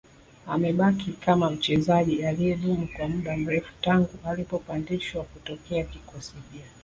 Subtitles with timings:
[0.47, 6.61] Amebaki kama mchezaji aliyedumu kwa muda mrefu tangu alipopandishwa kutokea kikosi B